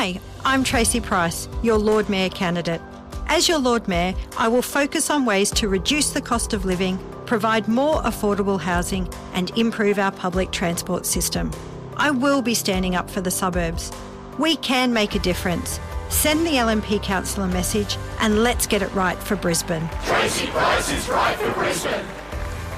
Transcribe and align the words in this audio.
Hi, 0.00 0.18
I'm 0.46 0.64
Tracy 0.64 0.98
Price, 0.98 1.46
your 1.62 1.76
Lord 1.76 2.08
Mayor 2.08 2.30
candidate. 2.30 2.80
As 3.26 3.50
your 3.50 3.58
Lord 3.58 3.86
Mayor, 3.86 4.14
I 4.38 4.48
will 4.48 4.62
focus 4.62 5.10
on 5.10 5.26
ways 5.26 5.50
to 5.50 5.68
reduce 5.68 6.08
the 6.08 6.22
cost 6.22 6.54
of 6.54 6.64
living, 6.64 6.98
provide 7.26 7.68
more 7.68 7.96
affordable 7.96 8.58
housing, 8.58 9.06
and 9.34 9.50
improve 9.58 9.98
our 9.98 10.10
public 10.10 10.52
transport 10.52 11.04
system. 11.04 11.50
I 11.98 12.12
will 12.12 12.40
be 12.40 12.54
standing 12.54 12.94
up 12.94 13.10
for 13.10 13.20
the 13.20 13.30
suburbs. 13.30 13.92
We 14.38 14.56
can 14.56 14.94
make 14.94 15.16
a 15.16 15.18
difference. 15.18 15.78
Send 16.08 16.46
the 16.46 16.52
LNP 16.52 17.02
council 17.02 17.42
a 17.42 17.48
message 17.48 17.98
and 18.20 18.42
let's 18.42 18.66
get 18.66 18.80
it 18.80 18.94
right 18.94 19.18
for 19.18 19.36
Brisbane. 19.36 19.86
Tracy 20.04 20.46
Price 20.46 20.90
is 20.90 21.10
right 21.10 21.36
for 21.36 21.52
Brisbane. 21.52 22.06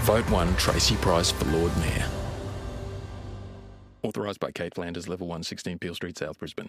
Vote 0.00 0.28
1 0.28 0.56
Tracy 0.56 0.96
Price 0.96 1.30
for 1.30 1.46
Lord 1.46 1.74
Mayor. 1.78 2.10
Authorised 4.02 4.38
by 4.38 4.50
Kate 4.50 4.74
Flanders, 4.74 5.08
Level 5.08 5.26
1, 5.26 5.44
16 5.44 5.78
Peel 5.78 5.94
Street, 5.94 6.18
South 6.18 6.38
Brisbane. 6.38 6.68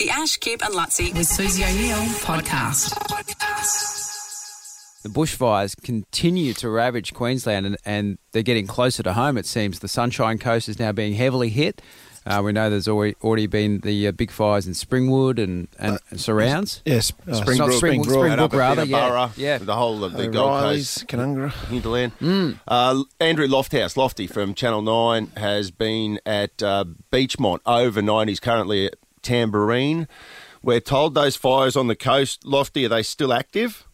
The 0.00 0.08
Ash, 0.08 0.38
Kip 0.38 0.64
and 0.64 0.72
Luttsy 0.74 1.14
with 1.14 1.26
Susie 1.26 1.62
O'Neill 1.62 1.98
podcast. 2.24 2.94
The 5.02 5.10
bushfires 5.10 5.74
continue 5.82 6.54
to 6.54 6.70
ravage 6.70 7.12
Queensland 7.12 7.66
and, 7.66 7.76
and 7.84 8.16
they're 8.32 8.42
getting 8.42 8.66
closer 8.66 9.02
to 9.02 9.12
home, 9.12 9.36
it 9.36 9.44
seems. 9.44 9.80
The 9.80 9.88
Sunshine 9.88 10.38
Coast 10.38 10.70
is 10.70 10.78
now 10.78 10.92
being 10.92 11.12
heavily 11.16 11.50
hit. 11.50 11.82
Uh, 12.24 12.40
we 12.42 12.50
know 12.52 12.70
there's 12.70 12.88
already, 12.88 13.14
already 13.22 13.46
been 13.46 13.80
the 13.80 14.08
uh, 14.08 14.12
big 14.12 14.30
fires 14.30 14.66
in 14.66 14.72
Springwood 14.72 15.38
and, 15.38 15.68
and 15.78 15.98
Uh, 16.10 16.16
surrounds. 16.16 16.80
Yes, 16.86 17.12
uh, 17.26 17.32
Not 17.32 17.42
Springbrook, 17.42 17.72
Springbrook, 17.72 18.08
Springbrook, 18.10 18.52
Springbrook, 18.52 18.52
rather. 18.58 18.84
Yeah, 18.86 19.30
yeah. 19.36 19.58
the 19.58 19.76
whole 19.76 20.02
of 20.02 20.14
the 20.14 20.28
Gold 20.28 20.50
O'Reilly's, 20.62 20.94
Coast, 20.94 21.08
Canungra. 21.08 21.52
hinterland. 21.68 22.12
Mm. 22.20 22.58
Uh, 22.66 23.02
Andrew 23.20 23.46
Lofthouse, 23.46 23.98
Lofty 23.98 24.26
from 24.26 24.54
Channel 24.54 24.80
9, 24.80 25.32
has 25.36 25.70
been 25.70 26.20
at 26.24 26.62
uh, 26.62 26.86
Beechmont 27.12 27.60
overnight. 27.66 28.28
He's 28.28 28.40
currently 28.40 28.86
at 28.86 28.94
Tamborine. 29.22 30.08
We're 30.62 30.80
told 30.80 31.14
those 31.14 31.36
fires 31.36 31.76
on 31.76 31.86
the 31.86 31.96
coast, 31.96 32.44
Lofty, 32.44 32.84
are 32.84 32.88
they 32.88 33.02
still 33.02 33.32
active? 33.32 33.86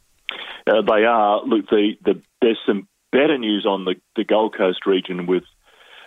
Uh, 0.67 0.83
they 0.83 1.05
are. 1.05 1.45
Look, 1.45 1.69
the, 1.71 1.93
the, 2.05 2.21
there's 2.43 2.59
some 2.67 2.89
better 3.13 3.39
news 3.39 3.65
on 3.67 3.85
the, 3.85 3.95
the 4.17 4.25
Gold 4.25 4.57
Coast 4.57 4.85
region 4.85 5.27
with 5.27 5.45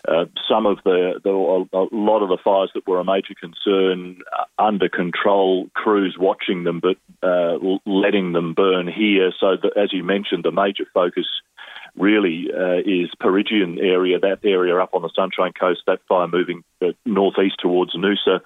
uh, 0.07 0.25
some 0.49 0.65
of 0.65 0.77
the, 0.85 1.19
the 1.23 1.29
a 1.29 1.87
lot 1.91 2.23
of 2.23 2.29
the 2.29 2.37
fires 2.43 2.71
that 2.73 2.87
were 2.87 2.99
a 2.99 3.05
major 3.05 3.33
concern 3.39 4.19
uh, 4.37 4.45
under 4.61 4.87
control. 4.89 5.67
Crews 5.73 6.15
watching 6.19 6.63
them, 6.63 6.81
but 6.81 6.97
uh, 7.21 7.57
letting 7.85 8.33
them 8.33 8.53
burn 8.53 8.87
here. 8.87 9.31
So, 9.39 9.57
as 9.75 9.91
you 9.91 10.03
mentioned, 10.03 10.43
the 10.43 10.51
major 10.51 10.85
focus 10.93 11.25
really 11.95 12.47
uh, 12.53 12.79
is 12.85 13.09
Peregian 13.19 13.77
area, 13.79 14.19
that 14.19 14.39
area 14.43 14.77
up 14.77 14.93
on 14.93 15.01
the 15.01 15.11
Sunshine 15.15 15.51
Coast. 15.59 15.81
That 15.85 15.99
fire 16.07 16.27
moving 16.27 16.63
uh, 16.81 16.87
northeast 17.05 17.55
towards 17.59 17.95
Noosa. 17.95 18.39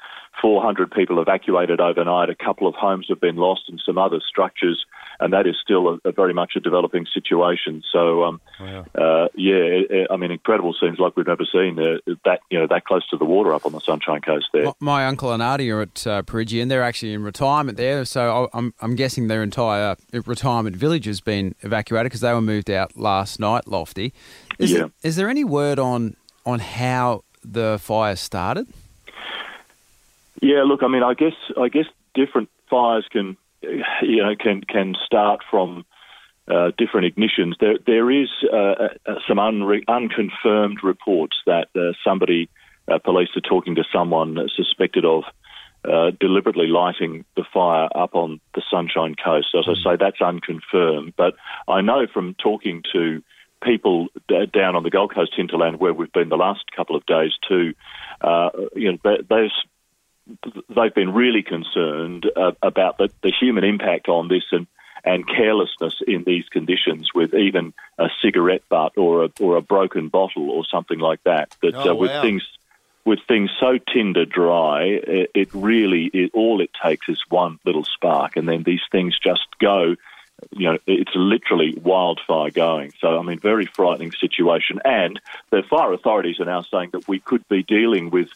400 0.44 0.92
people 0.92 1.20
evacuated 1.20 1.80
overnight. 1.82 2.30
A 2.30 2.36
couple 2.36 2.68
of 2.68 2.76
homes 2.76 3.08
have 3.10 3.20
been 3.20 3.38
lost, 3.38 3.64
and 3.70 3.82
some 3.84 3.98
other 3.98 4.20
structures 4.20 4.86
and 5.20 5.32
that 5.32 5.46
is 5.48 5.56
still 5.64 5.88
a, 5.88 6.10
a 6.10 6.12
very 6.12 6.34
much 6.34 6.54
a 6.56 6.60
developing 6.60 7.06
situation. 7.14 7.84
So, 7.94 8.24
um, 8.24 8.42
uh, 8.60 9.28
yeah, 9.36 9.56
it, 9.56 9.92
it, 9.92 10.08
I 10.10 10.18
mean, 10.18 10.32
incredible 10.32 10.74
scenes 10.80 10.98
like 11.00 11.16
we've 11.16 11.28
never 11.28 11.46
seen. 11.50 11.80
Uh, 11.80 11.98
that 12.26 12.40
you 12.50 12.60
know, 12.60 12.68
that 12.68 12.84
close 12.86 13.08
to 13.10 13.18
the 13.18 13.24
water 13.24 13.54
up 13.54 13.66
on 13.66 13.72
the 13.72 13.80
Sunshine 13.80 14.22
Coast 14.22 14.48
there. 14.54 14.66
My, 14.66 14.74
my 14.80 15.06
uncle 15.06 15.32
and 15.32 15.42
auntie 15.42 15.70
are 15.72 15.82
at 15.82 16.06
uh, 16.08 16.24
Peregian. 16.24 16.68
They're 16.68 16.84
actually 16.84 17.14
in 17.14 17.24
retirement 17.24 17.78
there, 17.78 18.04
so 18.06 18.50
I- 18.52 18.58
I'm, 18.58 18.74
I'm 18.82 18.96
guessing 18.96 19.28
their 19.28 19.44
entire 19.44 19.96
retirement 20.26 20.76
village 20.76 21.06
has 21.06 21.22
been 21.22 21.56
evacuated 21.62 22.08
because 22.08 22.22
they 22.22 22.34
were 22.34 22.42
moved 22.42 22.70
out 22.70 22.98
last 22.98 23.40
night, 23.40 23.68
Lofty. 23.68 24.14
Is, 24.60 24.72
Yeah. 24.72 24.78
there, 24.80 24.92
is 25.04 25.16
there 25.16 25.30
any 25.30 25.44
word 25.44 25.80
on 25.80 26.16
on 26.46 26.60
how 26.60 27.24
the 27.46 27.78
fire 27.82 28.16
started? 28.16 28.68
Yeah, 30.42 30.64
look, 30.64 30.84
I 30.84 30.88
mean, 30.88 31.04
I 31.04 31.14
guess 31.14 31.34
I 31.60 31.70
guess 31.70 31.86
different 32.14 32.50
fires 32.70 33.06
can 33.12 33.38
you 33.62 34.24
know 34.24 34.36
can 34.40 34.62
can 34.62 34.96
start 35.06 35.42
from 35.50 35.86
uh, 36.50 36.72
different 36.78 37.16
ignitions. 37.16 37.54
There 37.60 37.78
there 37.86 38.12
is 38.12 38.30
uh, 38.52 38.90
uh, 39.06 39.16
some 39.28 39.38
unre- 39.38 39.84
unconfirmed 39.88 40.80
reports 40.84 41.38
that 41.46 41.68
uh, 41.76 41.94
somebody 42.04 42.50
uh, 42.92 43.00
police 43.00 43.30
are 43.36 43.42
talking 43.42 43.76
to 43.76 43.84
someone 43.94 44.38
suspected 44.56 45.06
of. 45.06 45.24
Uh, 45.86 46.12
deliberately 46.18 46.68
lighting 46.68 47.26
the 47.36 47.44
fire 47.54 47.90
up 47.94 48.16
on 48.16 48.40
the 48.56 48.62
Sunshine 48.72 49.16
Coast. 49.22 49.48
As 49.54 49.66
I 49.68 49.74
say, 49.84 49.98
that's 50.00 50.22
unconfirmed. 50.22 51.12
But 51.18 51.34
I 51.68 51.82
know 51.82 52.08
from 52.08 52.36
talking 52.36 52.84
to 52.94 53.22
people 53.62 54.08
d- 54.30 54.46
down 54.54 54.78
on 54.78 54.84
the 54.84 54.90
Gold 54.90 55.14
Coast 55.14 55.34
hinterland 55.36 55.82
where 55.82 55.94
we've 55.94 56.12
been 56.14 56.30
the 56.30 56.38
last 56.38 56.64
couple 56.74 56.96
of 56.96 57.06
days 57.06 57.32
too, 57.46 57.74
uh, 58.22 58.50
you 58.74 58.94
know, 58.94 58.98
th- 59.04 59.28
those 59.30 59.52
they've 60.70 60.94
been 60.94 61.14
really 61.14 61.44
concerned 61.44 62.30
uh, 62.36 62.52
about 62.62 62.98
the, 62.98 63.10
the 63.22 63.32
human 63.32 63.64
impact 63.64 64.08
on 64.08 64.28
this 64.28 64.44
and, 64.52 64.68
and 65.04 65.28
carelessness 65.28 66.02
in 66.08 66.24
these 66.24 66.48
conditions 66.50 67.14
with 67.14 67.34
even 67.34 67.74
a 68.00 68.08
cigarette 68.22 68.64
butt 68.70 68.98
or 68.98 69.26
a, 69.26 69.30
or 69.40 69.58
a 69.58 69.62
broken 69.62 70.08
bottle 70.08 70.50
or 70.50 70.64
something 70.66 71.00
like 71.00 71.22
that. 71.24 71.56
That 71.62 71.76
Oh, 71.76 71.92
uh, 71.92 71.96
with 71.96 72.12
wow. 72.12 72.22
things 72.22 72.44
with 73.06 73.20
things 73.28 73.52
so 73.60 73.78
tinder 73.78 74.24
dry, 74.26 74.84
it, 74.84 75.32
it 75.34 75.50
really 75.54 76.06
it, 76.14 76.32
all 76.34 76.62
it 76.62 76.72
takes 76.82 77.10
is 77.10 77.22
one 77.28 77.60
little 77.66 77.84
spark, 77.84 78.38
and 78.38 78.48
then 78.48 78.64
these 78.64 78.84
things 78.92 79.18
just 79.20 79.46
go. 79.60 79.96
You 80.52 80.74
know, 80.74 80.78
it's 80.88 81.12
literally 81.16 81.78
wildfire 81.82 82.50
going. 82.50 82.92
So, 83.00 83.18
I 83.18 83.22
mean, 83.22 83.40
very 83.40 83.66
frightening 83.66 84.12
situation. 84.12 84.80
And 84.84 85.22
the 85.52 85.64
fire 85.70 85.94
authorities 85.94 86.40
are 86.42 86.46
now 86.46 86.64
saying 86.64 86.90
that 86.92 87.08
we 87.08 87.20
could 87.20 87.48
be 87.48 87.64
dealing 87.64 88.10
with 88.10 88.30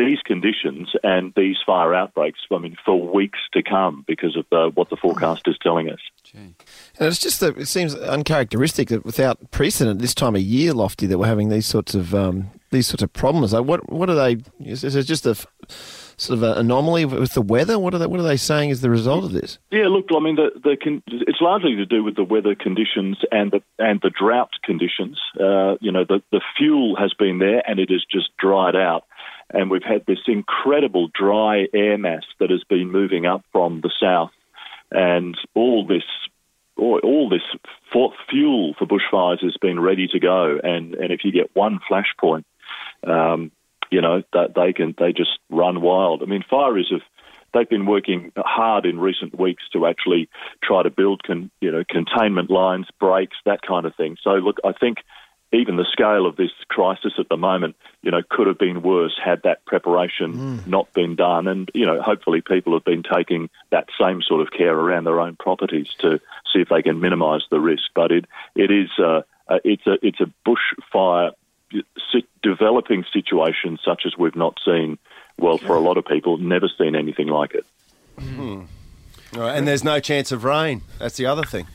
these 0.00 0.18
conditions 0.24 0.92
and 1.02 1.32
these 1.36 1.56
fire 1.64 1.94
outbreaks, 1.94 2.40
I 2.50 2.58
mean, 2.58 2.76
for 2.84 2.98
weeks 3.12 3.38
to 3.52 3.62
come 3.62 4.04
because 4.06 4.36
of 4.36 4.46
uh, 4.50 4.70
what 4.74 4.88
the 4.88 4.96
forecast 4.96 5.46
is 5.46 5.56
telling 5.62 5.90
us. 5.90 6.00
And 6.34 6.54
it's 6.98 7.18
just 7.18 7.40
that 7.40 7.58
it 7.58 7.66
seems 7.66 7.94
uncharacteristic 7.94 8.88
that 8.88 9.04
without 9.04 9.50
precedent 9.50 10.00
this 10.00 10.14
time 10.14 10.36
of 10.36 10.42
year, 10.42 10.72
Lofty, 10.72 11.06
that 11.06 11.18
we're 11.18 11.26
having 11.26 11.48
these 11.48 11.66
sorts 11.66 11.94
of 11.94 12.14
um, 12.14 12.50
these 12.70 12.86
sorts 12.86 13.02
of 13.02 13.12
problems. 13.12 13.52
Like 13.52 13.64
what 13.64 13.90
what 13.92 14.08
are 14.08 14.14
they? 14.14 14.42
Is, 14.60 14.84
is 14.84 14.96
it 14.96 15.04
just 15.04 15.26
a 15.26 15.34
sort 16.20 16.36
of 16.36 16.42
an 16.42 16.58
anomaly 16.58 17.04
with 17.04 17.34
the 17.34 17.42
weather? 17.42 17.78
What 17.78 17.94
are 17.94 17.98
they? 17.98 18.06
What 18.06 18.20
are 18.20 18.24
they 18.24 18.36
saying 18.36 18.70
is 18.70 18.80
the 18.80 18.90
result 18.90 19.24
of 19.24 19.32
this? 19.32 19.58
Yeah, 19.70 19.88
look, 19.88 20.06
I 20.14 20.20
mean, 20.20 20.36
the, 20.36 20.50
the 20.62 20.76
con- 20.82 21.02
it's 21.06 21.40
largely 21.40 21.74
to 21.76 21.86
do 21.86 22.04
with 22.04 22.16
the 22.16 22.24
weather 22.24 22.54
conditions 22.54 23.18
and 23.32 23.50
the 23.50 23.62
and 23.78 24.00
the 24.02 24.10
drought 24.10 24.50
conditions. 24.62 25.20
Uh, 25.38 25.76
you 25.80 25.90
know, 25.90 26.04
the 26.04 26.22
the 26.30 26.40
fuel 26.56 26.96
has 26.96 27.12
been 27.14 27.38
there 27.38 27.62
and 27.68 27.80
it 27.80 27.90
has 27.90 28.04
just 28.10 28.36
dried 28.38 28.76
out, 28.76 29.04
and 29.52 29.70
we've 29.70 29.82
had 29.82 30.04
this 30.06 30.18
incredible 30.26 31.08
dry 31.12 31.66
air 31.74 31.98
mass 31.98 32.24
that 32.38 32.50
has 32.50 32.62
been 32.68 32.90
moving 32.90 33.26
up 33.26 33.44
from 33.52 33.80
the 33.80 33.90
south, 34.00 34.30
and 34.90 35.36
all 35.54 35.86
this. 35.86 36.04
All, 36.76 37.28
this 37.28 37.42
fuel 38.30 38.74
for 38.78 38.86
bushfires 38.86 39.44
has 39.44 39.54
been 39.60 39.78
ready 39.78 40.08
to 40.08 40.18
go, 40.18 40.58
and, 40.62 40.94
and 40.94 41.12
if 41.12 41.20
you 41.24 41.30
get 41.30 41.54
one 41.54 41.78
flashpoint, 41.90 42.44
um, 43.06 43.52
you 43.90 44.00
know 44.00 44.22
that 44.32 44.54
they 44.54 44.72
can 44.72 44.94
they 44.98 45.12
just 45.12 45.38
run 45.50 45.82
wild. 45.82 46.22
I 46.22 46.26
mean, 46.26 46.44
fires 46.48 46.88
have 46.90 47.02
they've 47.52 47.68
been 47.68 47.86
working 47.86 48.32
hard 48.36 48.86
in 48.86 48.98
recent 48.98 49.38
weeks 49.38 49.64
to 49.72 49.86
actually 49.86 50.28
try 50.62 50.82
to 50.82 50.90
build 50.90 51.22
con, 51.22 51.50
you 51.60 51.70
know 51.70 51.84
containment 51.88 52.50
lines, 52.50 52.86
breaks, 52.98 53.36
that 53.44 53.60
kind 53.62 53.86
of 53.86 53.94
thing. 53.94 54.16
So 54.22 54.30
look, 54.30 54.56
I 54.64 54.72
think 54.72 54.98
even 55.52 55.76
the 55.76 55.86
scale 55.90 56.26
of 56.26 56.36
this 56.36 56.50
crisis 56.68 57.14
at 57.18 57.28
the 57.28 57.36
moment, 57.36 57.76
you 58.02 58.10
know, 58.10 58.22
could 58.28 58.46
have 58.46 58.58
been 58.58 58.82
worse 58.82 59.18
had 59.22 59.42
that 59.42 59.64
preparation 59.64 60.62
not 60.66 60.92
been 60.92 61.16
done. 61.16 61.48
And 61.48 61.70
you 61.74 61.86
know, 61.86 62.00
hopefully 62.00 62.40
people 62.40 62.72
have 62.74 62.84
been 62.84 63.02
taking 63.02 63.50
that 63.70 63.88
same 64.00 64.22
sort 64.22 64.40
of 64.40 64.52
care 64.52 64.74
around 64.74 65.04
their 65.04 65.20
own 65.20 65.36
properties 65.36 65.88
to 65.98 66.20
see 66.52 66.60
if 66.60 66.68
they 66.68 66.82
can 66.82 67.00
minimise 67.00 67.42
the 67.50 67.60
risk. 67.60 67.84
But 67.94 68.12
it 68.12 68.26
it 68.54 68.70
is 68.70 68.90
uh, 68.98 69.22
uh, 69.48 69.58
it's 69.64 69.86
a 69.86 69.98
it's 70.02 70.20
a 70.20 70.30
bushfire 70.46 71.32
developing 72.42 73.04
situation 73.12 73.78
such 73.84 74.02
as 74.06 74.16
we've 74.16 74.36
not 74.36 74.58
seen. 74.64 74.98
Well, 75.38 75.58
for 75.58 75.74
a 75.74 75.80
lot 75.80 75.96
of 75.96 76.04
people, 76.04 76.36
never 76.36 76.68
seen 76.78 76.94
anything 76.94 77.28
like 77.28 77.54
it. 77.54 77.64
All 79.34 79.42
right, 79.42 79.56
and 79.56 79.66
there's 79.66 79.84
no 79.84 80.00
chance 80.00 80.32
of 80.32 80.44
rain. 80.44 80.82
That's 80.98 81.16
the 81.16 81.26
other 81.26 81.44
thing. 81.44 81.66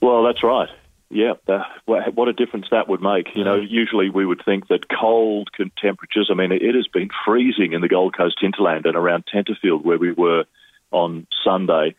Well, 0.00 0.22
that's 0.22 0.42
right. 0.42 0.70
Yeah, 1.10 1.34
that, 1.46 1.66
what 1.86 2.28
a 2.28 2.32
difference 2.32 2.66
that 2.70 2.88
would 2.88 3.00
make. 3.00 3.28
You 3.34 3.44
know, 3.44 3.54
usually 3.56 4.10
we 4.10 4.26
would 4.26 4.42
think 4.44 4.68
that 4.68 4.86
cold 4.88 5.48
temperatures. 5.80 6.28
I 6.30 6.34
mean, 6.34 6.52
it 6.52 6.74
has 6.74 6.88
been 6.88 7.08
freezing 7.24 7.72
in 7.72 7.80
the 7.80 7.88
Gold 7.88 8.16
Coast 8.16 8.36
hinterland 8.40 8.86
and 8.86 8.96
around 8.96 9.24
Tenterfield 9.32 9.84
where 9.84 9.98
we 9.98 10.12
were 10.12 10.44
on 10.90 11.26
Sunday. 11.44 11.94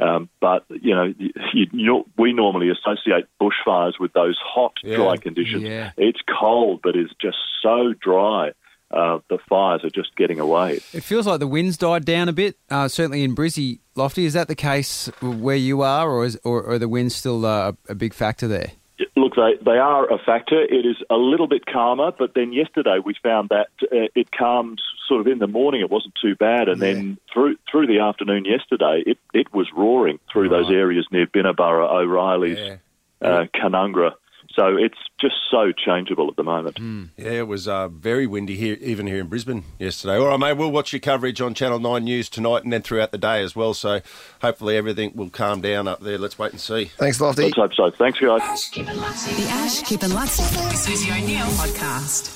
Um, 0.00 0.28
but 0.40 0.64
you 0.70 0.94
know, 0.94 1.12
you, 1.52 1.66
you, 1.72 2.04
we 2.16 2.32
normally 2.32 2.68
associate 2.70 3.26
bushfires 3.40 3.94
with 3.98 4.12
those 4.12 4.38
hot, 4.44 4.74
Yeah, 4.82 4.96
dry 4.96 5.16
conditions. 5.16 5.62
yeah. 5.62 5.90
It's 5.96 6.20
cold, 6.38 6.80
but 6.82 6.94
it's 6.94 7.12
just 7.20 7.38
so 7.62 7.94
dry. 8.00 8.52
Uh, 8.90 9.18
the 9.28 9.38
fires 9.50 9.84
are 9.84 9.90
just 9.90 10.16
getting 10.16 10.40
away. 10.40 10.80
It 10.94 11.02
feels 11.02 11.26
like 11.26 11.40
the 11.40 11.46
wind's 11.46 11.76
died 11.76 12.06
down 12.06 12.28
a 12.28 12.32
bit, 12.32 12.56
uh, 12.70 12.88
certainly 12.88 13.22
in 13.22 13.34
Brizzy, 13.34 13.80
Lofty. 13.98 14.24
Is 14.24 14.32
that 14.32 14.48
the 14.48 14.54
case 14.54 15.10
where 15.20 15.56
you 15.56 15.82
are, 15.82 16.08
or 16.08 16.24
is 16.24 16.38
or, 16.44 16.64
are 16.66 16.78
the 16.78 16.88
winds 16.88 17.14
still 17.14 17.44
uh, 17.44 17.72
a 17.88 17.94
big 17.94 18.14
factor 18.14 18.48
there? 18.48 18.72
Look, 19.16 19.34
they, 19.36 19.54
they 19.64 19.78
are 19.78 20.10
a 20.12 20.18
factor. 20.18 20.60
It 20.62 20.86
is 20.86 20.96
a 21.10 21.16
little 21.16 21.46
bit 21.46 21.66
calmer, 21.66 22.12
but 22.16 22.34
then 22.34 22.52
yesterday 22.52 22.98
we 23.04 23.14
found 23.22 23.50
that 23.50 23.68
uh, 23.82 24.08
it 24.14 24.30
calmed 24.30 24.80
sort 25.06 25.20
of 25.20 25.26
in 25.26 25.38
the 25.38 25.46
morning. 25.46 25.80
It 25.80 25.90
wasn't 25.90 26.14
too 26.20 26.34
bad, 26.34 26.68
and 26.68 26.80
then 26.80 27.18
through 27.32 27.56
through 27.70 27.86
the 27.86 28.00
afternoon 28.00 28.44
yesterday, 28.44 29.02
it, 29.06 29.18
it 29.34 29.52
was 29.52 29.68
roaring 29.76 30.18
through 30.32 30.48
those 30.48 30.70
areas 30.70 31.06
near 31.10 31.26
Binnaburra, 31.26 31.90
O'Reilly's, 31.90 32.78
uh, 33.20 33.44
Canungra. 33.54 34.12
So 34.54 34.76
it's 34.76 34.98
just 35.20 35.36
so 35.50 35.72
changeable 35.72 36.28
at 36.28 36.36
the 36.36 36.42
moment. 36.42 36.78
Yeah, 37.16 37.30
it 37.30 37.46
was 37.46 37.68
uh, 37.68 37.88
very 37.88 38.26
windy 38.26 38.56
here, 38.56 38.76
even 38.80 39.06
here 39.06 39.18
in 39.18 39.28
Brisbane 39.28 39.62
yesterday. 39.78 40.16
All 40.16 40.26
right, 40.26 40.40
mate, 40.40 40.54
we'll 40.54 40.72
watch 40.72 40.92
your 40.92 40.98
coverage 41.00 41.40
on 41.40 41.54
Channel 41.54 41.78
9 41.78 42.02
News 42.02 42.28
tonight 42.28 42.64
and 42.64 42.72
then 42.72 42.82
throughout 42.82 43.12
the 43.12 43.18
day 43.18 43.42
as 43.42 43.54
well. 43.54 43.72
So 43.72 44.00
hopefully 44.42 44.76
everything 44.76 45.12
will 45.14 45.30
calm 45.30 45.60
down 45.60 45.86
up 45.86 46.00
there. 46.00 46.18
Let's 46.18 46.38
wait 46.38 46.52
and 46.52 46.60
see. 46.60 46.86
Thanks, 46.86 47.20
Lofty. 47.20 47.42
Let's 47.44 47.56
hope 47.56 47.74
so. 47.74 47.90
Thanks, 47.90 48.18
guys. 48.18 48.40
The 48.40 49.48
Ash, 49.50 49.82
Kip 49.82 50.02
and 50.02 50.14
Lutz 50.14 50.38
with 50.38 50.76
Susie 50.76 51.10
O'Neill 51.12 51.46
podcast. 51.46 52.34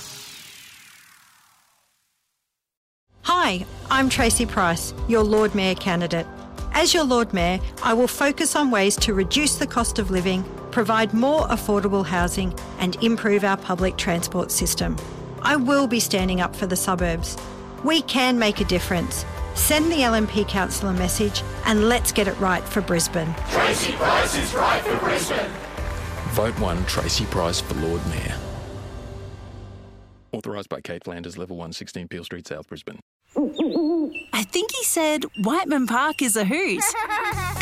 Hi, 3.22 3.64
I'm 3.90 4.08
Tracy 4.08 4.46
Price, 4.46 4.92
your 5.08 5.22
Lord 5.22 5.54
Mayor 5.54 5.74
candidate. 5.74 6.26
As 6.74 6.94
your 6.94 7.04
Lord 7.04 7.32
Mayor, 7.32 7.60
I 7.82 7.94
will 7.94 8.08
focus 8.08 8.56
on 8.56 8.70
ways 8.70 8.96
to 8.96 9.14
reduce 9.14 9.56
the 9.56 9.66
cost 9.66 9.98
of 9.98 10.10
living, 10.10 10.44
provide 10.72 11.14
more 11.14 11.42
affordable 11.48 12.04
housing, 12.04 12.52
and 12.78 12.96
improve 12.96 13.44
our 13.44 13.56
public 13.56 13.96
transport 13.96 14.50
system. 14.50 14.96
I 15.42 15.56
will 15.56 15.86
be 15.86 16.00
standing 16.00 16.40
up 16.40 16.56
for 16.56 16.66
the 16.66 16.76
suburbs. 16.76 17.36
We 17.84 18.02
can 18.02 18.38
make 18.38 18.60
a 18.60 18.64
difference. 18.64 19.24
Send 19.54 19.92
the 19.92 19.96
LNP 19.96 20.48
Council 20.48 20.88
a 20.88 20.92
message 20.92 21.42
and 21.66 21.88
let's 21.88 22.10
get 22.10 22.26
it 22.26 22.38
right 22.40 22.62
for 22.64 22.80
Brisbane. 22.80 23.34
Tracy 23.50 23.92
Price 23.92 24.36
is 24.36 24.54
right 24.54 24.82
for 24.82 24.96
Brisbane. 24.98 25.50
Vote 26.30 26.58
1 26.58 26.86
Tracy 26.86 27.26
Price 27.26 27.60
for 27.60 27.74
Lord 27.74 28.00
Mayor. 28.08 28.36
Authorised 30.32 30.70
by 30.70 30.80
Kate 30.80 31.04
Flanders, 31.04 31.36
Level 31.36 31.58
1, 31.58 31.74
16 31.74 32.08
Peel 32.08 32.24
Street, 32.24 32.46
South 32.48 32.66
Brisbane. 32.66 33.00
I 33.36 34.44
think 34.44 34.72
he 34.72 34.84
said 34.84 35.24
Whiteman 35.42 35.86
Park 35.86 36.22
is 36.22 36.36
a 36.36 36.44
hoot. 36.44 36.82